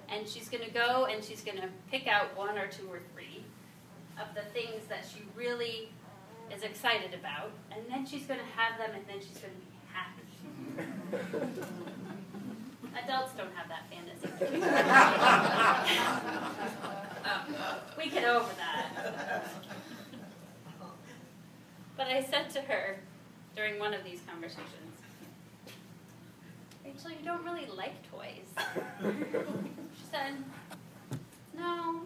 And 0.09 0.25
she's 0.27 0.47
going 0.47 0.63
to 0.63 0.71
go 0.71 1.05
and 1.05 1.23
she's 1.23 1.41
going 1.41 1.57
to 1.57 1.67
pick 1.91 2.07
out 2.07 2.35
one 2.37 2.57
or 2.57 2.67
two 2.67 2.87
or 2.89 3.01
three 3.13 3.43
of 4.19 4.33
the 4.33 4.41
things 4.53 4.85
that 4.87 5.05
she 5.11 5.21
really 5.35 5.89
is 6.55 6.63
excited 6.63 7.13
about, 7.13 7.51
and 7.71 7.81
then 7.89 8.05
she's 8.05 8.25
going 8.25 8.39
to 8.39 8.45
have 8.55 8.77
them 8.77 8.91
and 8.95 9.05
then 9.07 9.19
she's 9.19 9.37
going 9.37 9.53
to 9.53 9.59
be 9.59 9.67
happy. 9.91 10.23
Adults 13.03 13.33
don't 13.33 13.53
have 13.53 13.67
that 13.67 13.83
fantasy. 13.91 14.29
we 17.97 18.09
get 18.09 18.23
over 18.23 18.49
that. 18.57 19.45
But 21.95 22.07
I 22.07 22.23
said 22.23 22.49
to 22.51 22.61
her 22.61 22.99
during 23.55 23.77
one 23.79 23.93
of 23.93 24.03
these 24.03 24.21
conversations, 24.27 24.86
Rachel, 26.87 27.11
you 27.11 27.25
don't 27.25 27.43
really 27.43 27.67
like 27.75 27.95
toys. 28.09 28.47
She 29.97 30.05
said, 30.11 30.35
No, 31.57 32.01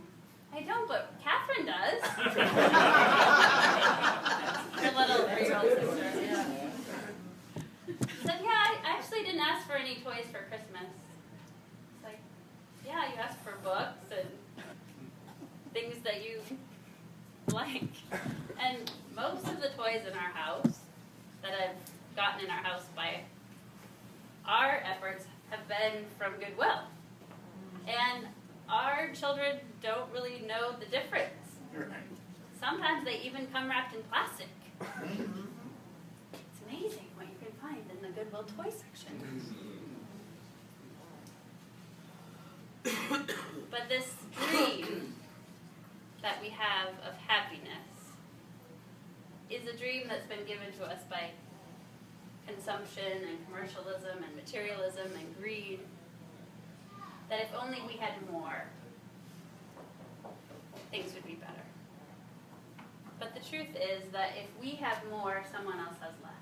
I 0.54 0.62
don't, 0.62 0.88
but 0.88 1.14
Catherine 1.24 1.66
does. 1.68 2.02
Her 4.74 4.92
little 4.98 5.28
three-year-old 5.28 5.72
sister. 5.72 6.22
Yeah. 6.22 6.46
She 7.88 8.26
said, 8.26 8.40
Yeah, 8.42 8.50
I 8.50 8.78
actually 8.86 9.24
didn't 9.24 9.42
ask 9.42 9.68
for 9.68 9.74
any 9.74 9.96
toys 9.96 10.26
for 10.32 10.40
Christmas. 10.50 10.88
It's 10.88 12.04
like, 12.04 12.20
yeah, 12.86 13.10
you 13.14 13.20
asked 13.20 13.40
for 13.44 13.54
books 13.64 14.12
and 14.18 14.30
things 15.74 16.02
that 16.04 16.24
you 16.24 16.42
like. 17.54 17.84
And 18.60 18.92
most 19.16 19.46
of 19.48 19.62
the 19.62 19.70
toys 19.78 20.02
in 20.10 20.14
our 20.18 20.32
house 20.34 20.80
that 21.44 21.52
I've 21.54 22.16
gotten 22.16 22.46
in 22.46 22.50
our 22.50 22.64
house 22.64 22.86
by 22.96 23.22
our 24.46 24.84
efforts 24.86 25.26
have 25.50 25.68
been 25.68 26.06
from 26.18 26.34
Goodwill. 26.34 26.82
And 27.88 28.28
our 28.70 29.10
children 29.14 29.60
don't 29.82 30.12
really 30.14 30.44
know 30.48 30.74
the 30.80 30.86
difference. 30.86 31.30
Sometimes 32.60 33.06
they 33.06 33.20
even 33.20 33.48
come 33.48 33.70
wrapped 33.70 33.96
in 33.96 34.04
plastic. 34.04 34.48
It's 34.82 36.60
amazing 36.68 37.08
what 37.16 37.28
you 37.28 37.36
can 37.44 37.54
find 37.62 37.84
in 37.90 38.02
the 38.02 38.10
Goodwill 38.14 38.41
toy 38.56 38.70
section. 38.70 39.16
but 43.72 43.90
this 43.90 44.16
dream 44.50 45.14
that 46.22 46.42
we 46.42 46.50
have 46.50 46.90
of 47.08 47.16
happiness 47.28 47.68
is 49.50 49.68
a 49.68 49.78
dream 49.78 50.04
that's 50.08 50.28
been 50.28 50.46
given 50.46 50.72
to 50.80 50.86
us 50.86 51.02
by 51.10 51.30
consumption 52.48 53.28
and 53.30 53.46
commercialism 53.48 54.24
and 54.24 54.36
materialism 54.36 55.12
and 55.18 55.38
greed. 55.42 55.80
That 57.30 57.42
if 57.42 57.50
only 57.62 57.80
we 57.88 57.94
had 57.94 58.14
more, 58.32 58.66
things 60.90 61.14
would 61.14 61.26
be 61.26 61.36
better. 61.36 61.54
But 63.20 63.34
the 63.34 63.40
truth 63.40 63.76
is 63.76 64.04
that 64.12 64.32
if 64.36 64.48
we 64.62 64.72
have 64.72 64.98
more, 65.10 65.44
someone 65.52 65.80
else 65.80 65.96
has 66.02 66.14
less. 66.24 66.41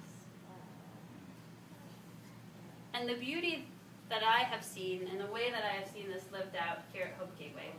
And 2.99 3.07
the 3.07 3.15
beauty 3.15 3.65
that 4.09 4.23
I 4.23 4.43
have 4.43 4.61
seen 4.61 5.07
and 5.09 5.21
the 5.21 5.31
way 5.31 5.51
that 5.51 5.63
I 5.63 5.79
have 5.79 5.87
seen 5.87 6.09
this 6.11 6.23
lived 6.33 6.55
out 6.57 6.79
here 6.91 7.05
at 7.05 7.13
Hope 7.13 7.37
Gateway 7.39 7.71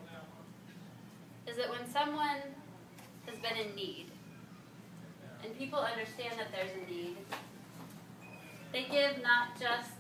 is 1.47 1.59
that 1.59 1.69
when 1.69 1.87
someone 1.87 2.41
has 3.27 3.39
been 3.39 3.57
in 3.57 3.75
need 3.75 4.07
and 5.45 5.57
people 5.59 5.79
understand 5.79 6.39
that 6.39 6.49
there's 6.53 6.71
a 6.73 6.91
need, 6.91 7.17
they 8.73 8.85
give 8.85 9.23
not 9.23 9.61
just 9.61 9.91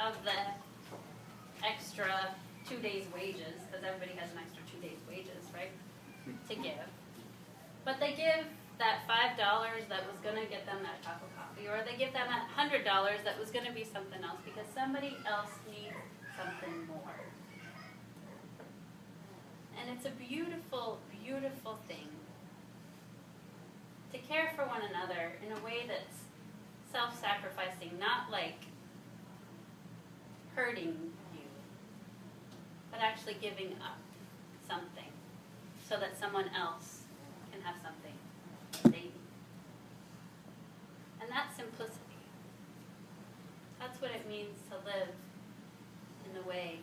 of 0.00 0.16
the 0.24 1.66
extra 1.66 2.34
two 2.66 2.78
days' 2.78 3.04
wages, 3.14 3.60
because 3.66 3.84
everybody 3.84 4.18
has 4.18 4.30
an 4.32 4.38
extra 4.38 4.62
two 4.72 4.80
days' 4.80 5.00
wages, 5.08 5.44
right? 5.52 5.70
To 6.48 6.54
give. 6.54 6.88
But 7.84 8.00
they 8.00 8.12
give 8.12 8.46
that 8.78 9.06
five 9.06 9.36
dollars 9.38 9.84
that 9.88 10.06
was 10.10 10.18
gonna 10.22 10.46
get 10.46 10.66
them 10.66 10.78
that 10.82 11.02
cup 11.04 11.22
of 11.22 11.30
coffee, 11.36 11.68
or 11.68 11.84
they 11.84 11.96
give 11.96 12.12
them 12.12 12.26
that 12.28 12.48
hundred 12.54 12.84
dollars 12.84 13.20
that 13.24 13.38
was 13.38 13.50
gonna 13.50 13.72
be 13.72 13.84
something 13.84 14.22
else 14.22 14.40
because 14.44 14.66
somebody 14.74 15.16
else 15.28 15.50
needs 15.70 15.96
something 16.36 16.86
more. 16.86 17.20
And 19.80 19.90
it's 19.90 20.06
a 20.06 20.10
beautiful, 20.10 20.98
beautiful 21.22 21.78
thing 21.88 22.08
to 24.12 24.18
care 24.18 24.52
for 24.54 24.66
one 24.66 24.82
another 24.82 25.32
in 25.44 25.52
a 25.56 25.60
way 25.64 25.84
that's 25.88 26.24
self 26.92 27.18
sacrificing, 27.18 27.98
not 27.98 28.30
like 28.30 28.66
hurting 30.54 31.12
you, 31.34 31.48
but 32.90 33.00
actually 33.00 33.36
giving 33.40 33.72
up 33.82 33.98
something 34.68 35.10
so 35.88 35.98
that 35.98 36.18
someone 36.18 36.50
else 36.56 37.00
can 37.50 37.60
have 37.62 37.76
something 37.82 38.12
they 38.84 38.90
need. 38.90 39.12
And 41.20 41.30
that's 41.30 41.56
simplicity. 41.56 41.98
That's 43.80 43.91
what 44.02 44.10
it 44.10 44.28
means 44.28 44.58
to 44.68 44.74
live 44.84 45.08
in 46.26 46.34
the 46.34 46.42
way 46.48 46.80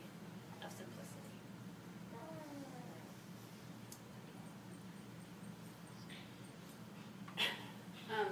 of 0.64 0.70
simplicity. 0.70 1.20
Um, 8.08 8.28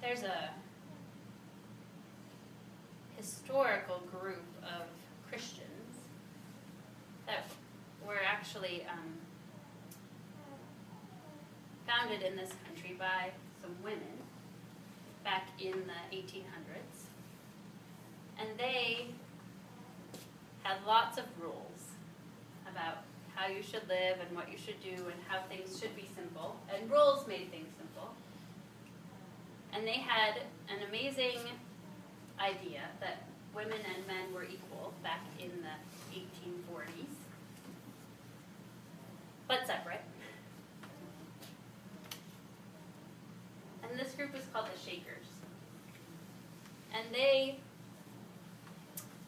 there's 0.00 0.22
a 0.22 0.52
historical 3.18 4.00
group 4.10 4.46
of 4.62 4.86
Christians 5.28 5.98
that 7.26 7.44
were 8.06 8.22
actually 8.26 8.86
um, 8.90 9.12
founded 11.86 12.22
in 12.22 12.36
this 12.36 12.52
country 12.66 12.96
by 12.98 13.32
some 13.60 13.76
women 13.84 14.15
back 15.26 15.48
in 15.58 15.72
the 15.72 16.16
1800s. 16.16 17.08
And 18.38 18.48
they 18.56 19.08
had 20.62 20.76
lots 20.86 21.18
of 21.18 21.24
rules 21.42 21.90
about 22.70 22.98
how 23.34 23.48
you 23.48 23.60
should 23.60 23.88
live 23.88 24.18
and 24.26 24.36
what 24.36 24.50
you 24.50 24.56
should 24.56 24.80
do 24.80 24.94
and 24.94 25.20
how 25.26 25.40
things 25.48 25.80
should 25.80 25.96
be 25.96 26.08
simple. 26.14 26.56
And 26.72 26.88
rules 26.88 27.26
made 27.26 27.50
things 27.50 27.66
simple. 27.76 28.14
And 29.72 29.84
they 29.84 29.98
had 29.98 30.42
an 30.68 30.86
amazing 30.88 31.40
idea 32.38 32.82
that 33.00 33.24
women 33.54 33.78
and 33.96 34.06
men 34.06 34.32
were 34.32 34.44
equal 34.44 34.92
back 35.02 35.24
in 35.40 35.50
the 35.60 36.18
1840s, 36.18 37.16
but 39.48 39.66
separate. 39.66 40.02
And 43.82 43.98
this 43.98 44.05
group 44.16 44.32
was 44.32 44.44
called 44.52 44.66
the 44.72 44.78
Shakers. 44.78 45.26
And 46.94 47.04
they 47.12 47.58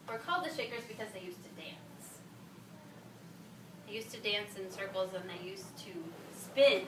were 0.09 0.19
called 0.19 0.45
the 0.45 0.51
Shakers 0.51 0.83
because 0.89 1.13
they 1.13 1.21
used 1.21 1.43
to 1.45 1.51
dance. 1.51 2.19
They 3.87 3.95
used 3.95 4.11
to 4.13 4.21
dance 4.21 4.57
in 4.57 4.71
circles 4.71 5.11
and 5.15 5.25
they 5.29 5.49
used 5.49 5.77
to 5.79 5.93
spin. 6.35 6.83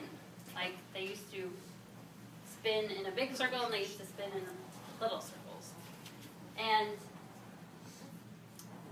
Like 0.55 0.73
they 0.93 1.01
used 1.01 1.31
to 1.33 1.51
spin 2.51 2.85
in 2.91 3.05
a 3.05 3.11
big 3.11 3.35
circle 3.35 3.63
and 3.63 3.73
they 3.73 3.79
used 3.79 3.99
to 3.99 4.05
spin 4.05 4.29
in 4.35 4.43
little 4.99 5.21
circles. 5.21 5.71
And 6.57 6.97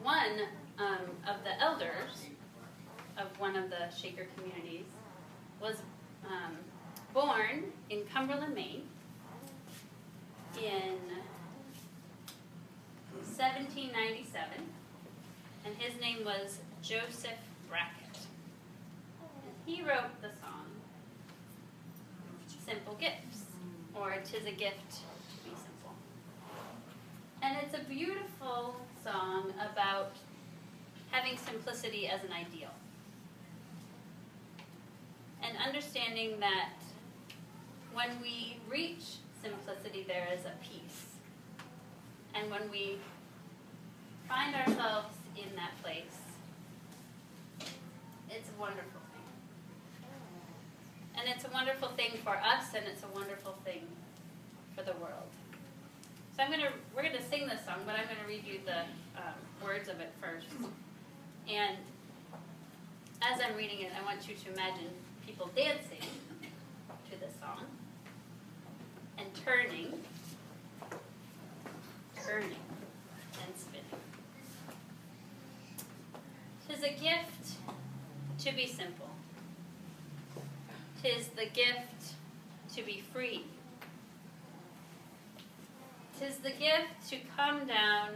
one 0.04 0.48
um, 0.78 1.10
of 1.28 1.44
the 1.44 1.60
elders 1.62 2.26
of 3.18 3.28
one 3.40 3.56
of 3.56 3.70
the 3.70 3.90
Shaker 3.96 4.28
communities 4.36 4.86
was 5.62 5.76
um, 6.26 6.56
born 7.14 7.66
in 7.90 8.04
Cumberland, 8.14 8.56
Maine 8.56 8.84
in 10.58 10.98
1797, 13.38 14.50
and 15.66 15.76
his 15.78 16.00
name 16.02 16.26
was 16.26 16.60
Joseph 16.82 17.32
Brackett. 17.70 18.18
And 19.22 19.54
he 19.66 19.82
wrote 19.82 20.22
the 20.22 20.30
song 20.42 20.66
Simple 22.66 22.96
Gifts, 22.96 23.44
or 23.96 24.16
Tis 24.24 24.46
a 24.46 24.52
Gift 24.52 24.92
to 24.92 25.44
Be 25.44 25.56
Simple. 25.56 25.96
And 27.42 27.58
it's 27.64 27.76
a 27.76 27.90
beautiful 27.90 28.76
song 29.04 29.54
about 29.60 30.14
having 31.12 31.38
simplicity 31.38 32.08
as 32.08 32.24
an 32.24 32.32
ideal. 32.32 32.70
And 35.42 35.58
understanding 35.66 36.40
that 36.40 36.74
when 37.94 38.10
we 38.22 38.58
reach 38.70 39.18
simplicity, 39.42 40.06
there 40.08 40.28
is 40.34 40.46
a 40.46 40.54
peace. 40.64 41.06
And 42.36 42.50
when 42.52 42.70
we 42.72 42.98
find 44.28 44.56
ourselves 44.56 45.16
in 45.36 45.56
that 45.56 45.72
place, 45.82 46.20
it's 48.30 48.50
a 48.50 48.62
wonderful 48.62 49.02
thing. 49.12 49.28
And 51.18 51.28
it's 51.28 51.46
a 51.46 51.50
wonderful 51.50 51.90
thing 51.90 52.12
for 52.24 52.38
us, 52.38 52.74
and 52.76 52.86
it's 52.86 53.04
a 53.04 53.18
wonderful 53.18 53.56
thing 53.66 53.88
for 54.76 54.84
the 54.84 54.94
world. 54.94 55.32
So 56.36 56.44
I'm 56.44 56.52
gonna 56.52 56.72
we're 56.96 57.04
gonna 57.04 57.22
sing 57.22 57.48
this 57.48 57.66
song, 57.66 57.80
but 57.86 57.96
I'm 57.96 58.06
gonna 58.06 58.28
read 58.28 58.46
you 58.46 58.60
the 58.66 58.82
um, 59.20 59.36
words 59.62 59.90
of 59.90 60.00
it 60.00 60.14
first. 60.22 60.48
And 61.50 61.78
as 63.22 63.42
I'm 63.42 63.58
reading 63.58 63.82
it, 63.82 63.92
I 64.00 64.06
want 64.06 64.30
you 64.30 64.36
to 64.36 64.54
imagine 64.54 64.88
people 65.26 65.50
dancing 65.56 66.08
to 67.12 67.20
this 67.20 67.34
song 67.42 67.66
and 69.20 69.46
turning, 69.46 69.94
turning, 72.26 72.64
and 73.44 73.54
spinning. 73.58 73.86
Tis 76.68 76.84
a 76.84 76.90
gift 76.90 77.58
to 78.40 78.56
be 78.56 78.66
simple. 78.66 79.10
Tis 81.02 81.28
the 81.30 81.46
gift 81.46 82.14
to 82.76 82.84
be 82.84 83.04
free. 83.14 83.46
Tis 86.20 86.38
the 86.38 86.52
gift 86.52 87.10
to 87.10 87.18
come 87.36 87.66
down 87.66 88.10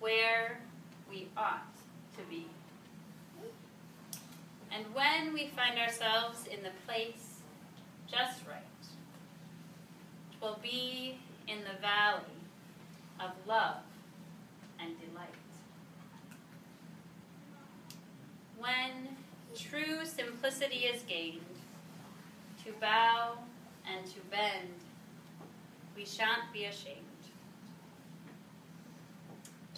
where 0.00 0.60
we 1.10 1.28
ought 1.36 1.62
to 2.16 2.22
be. 2.28 2.46
And 4.72 4.84
when 4.92 5.32
we 5.32 5.46
find 5.48 5.78
ourselves 5.78 6.46
in 6.46 6.62
the 6.62 6.72
place 6.86 7.40
just 8.10 8.40
right, 8.46 8.65
will 10.40 10.58
be 10.62 11.18
in 11.48 11.58
the 11.60 11.80
valley 11.80 12.22
of 13.20 13.30
love 13.46 13.82
and 14.80 14.90
delight. 15.00 15.28
When 18.58 19.16
true 19.54 20.04
simplicity 20.04 20.86
is 20.86 21.02
gained, 21.02 21.40
to 22.64 22.72
bow 22.80 23.38
and 23.86 24.04
to 24.06 24.20
bend, 24.30 24.70
we 25.96 26.04
shan't 26.04 26.52
be 26.52 26.64
ashamed. 26.64 26.96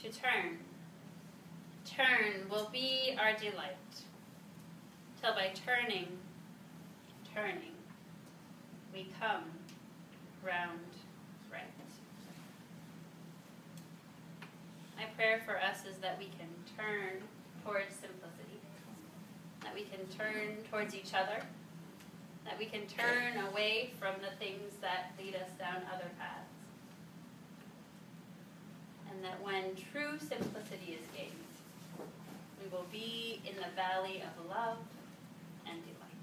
To 0.02 0.08
turn, 0.10 0.58
turn 1.84 2.48
will 2.48 2.70
be 2.72 3.16
our 3.20 3.32
delight, 3.32 3.76
till 5.20 5.34
by 5.34 5.50
turning, 5.66 6.06
turning, 7.34 7.74
we 8.92 9.08
come 9.20 9.57
round 10.44 10.80
right. 11.50 11.62
My 14.98 15.04
prayer 15.14 15.40
for 15.46 15.56
us 15.56 15.86
is 15.88 15.98
that 15.98 16.18
we 16.18 16.26
can 16.26 16.50
turn 16.76 17.22
towards 17.64 17.94
simplicity, 17.94 18.58
that 19.62 19.72
we 19.72 19.82
can 19.82 20.00
turn 20.08 20.58
towards 20.70 20.92
each 20.92 21.14
other, 21.14 21.40
that 22.44 22.58
we 22.58 22.66
can 22.66 22.82
turn 22.86 23.38
away 23.50 23.92
from 24.00 24.14
the 24.20 24.34
things 24.44 24.72
that 24.80 25.12
lead 25.16 25.36
us 25.36 25.50
down 25.56 25.82
other 25.94 26.10
paths. 26.18 26.50
And 29.08 29.22
that 29.22 29.40
when 29.40 29.76
true 29.92 30.18
simplicity 30.18 30.98
is 30.98 31.06
gained, 31.16 31.30
we 32.60 32.68
will 32.70 32.86
be 32.90 33.40
in 33.46 33.54
the 33.54 33.70
valley 33.76 34.22
of 34.22 34.50
love 34.50 34.78
and 35.64 35.78
delight. 35.82 36.18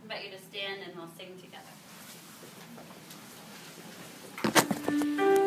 I 0.00 0.02
invite 0.02 0.24
you 0.24 0.36
to 0.36 0.42
stand 0.42 0.82
and 0.84 0.96
we'll 0.96 1.10
sing 1.16 1.38
together. 1.40 1.75
Música 4.88 5.45